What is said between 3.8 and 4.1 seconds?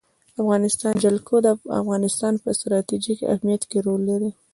رول